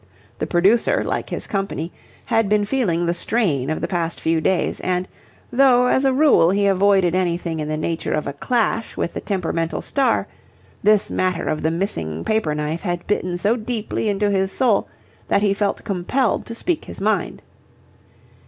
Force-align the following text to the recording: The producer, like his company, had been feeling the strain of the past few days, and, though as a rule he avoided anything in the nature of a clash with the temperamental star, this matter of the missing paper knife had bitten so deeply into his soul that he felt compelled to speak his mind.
The 0.39 0.47
producer, 0.47 1.03
like 1.03 1.29
his 1.29 1.45
company, 1.45 1.91
had 2.25 2.49
been 2.49 2.65
feeling 2.65 3.05
the 3.05 3.13
strain 3.13 3.69
of 3.69 3.81
the 3.81 3.87
past 3.87 4.19
few 4.19 4.41
days, 4.41 4.79
and, 4.79 5.07
though 5.53 5.85
as 5.85 6.05
a 6.05 6.11
rule 6.11 6.49
he 6.49 6.65
avoided 6.65 7.13
anything 7.13 7.59
in 7.59 7.67
the 7.67 7.77
nature 7.77 8.11
of 8.11 8.25
a 8.25 8.33
clash 8.33 8.97
with 8.97 9.13
the 9.13 9.21
temperamental 9.21 9.83
star, 9.83 10.25
this 10.81 11.11
matter 11.11 11.45
of 11.47 11.61
the 11.61 11.69
missing 11.69 12.25
paper 12.25 12.55
knife 12.55 12.81
had 12.81 13.05
bitten 13.05 13.37
so 13.37 13.55
deeply 13.55 14.09
into 14.09 14.31
his 14.31 14.51
soul 14.51 14.87
that 15.27 15.43
he 15.43 15.53
felt 15.53 15.83
compelled 15.83 16.47
to 16.47 16.55
speak 16.55 16.85
his 16.85 16.99
mind. 16.99 17.43